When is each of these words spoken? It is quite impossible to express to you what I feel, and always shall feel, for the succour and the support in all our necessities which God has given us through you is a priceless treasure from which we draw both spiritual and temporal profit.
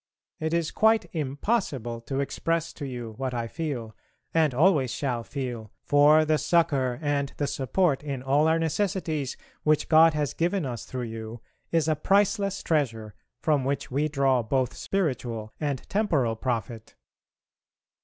It 0.39 0.51
is 0.51 0.71
quite 0.71 1.05
impossible 1.13 2.01
to 2.07 2.21
express 2.21 2.73
to 2.73 2.87
you 2.87 3.11
what 3.17 3.35
I 3.35 3.47
feel, 3.47 3.95
and 4.33 4.51
always 4.51 4.89
shall 4.89 5.23
feel, 5.23 5.69
for 5.83 6.25
the 6.25 6.39
succour 6.39 6.97
and 7.03 7.31
the 7.37 7.45
support 7.45 8.01
in 8.01 8.23
all 8.23 8.47
our 8.47 8.57
necessities 8.57 9.37
which 9.61 9.89
God 9.89 10.15
has 10.15 10.33
given 10.33 10.65
us 10.65 10.85
through 10.85 11.03
you 11.03 11.39
is 11.71 11.87
a 11.87 11.95
priceless 11.95 12.63
treasure 12.63 13.13
from 13.43 13.63
which 13.63 13.91
we 13.91 14.07
draw 14.07 14.41
both 14.41 14.73
spiritual 14.75 15.53
and 15.59 15.87
temporal 15.87 16.35
profit. 16.35 16.95